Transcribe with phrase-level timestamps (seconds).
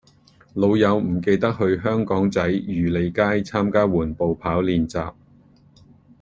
[0.55, 5.13] 老友唔記得去香港仔漁利街參加緩步跑練習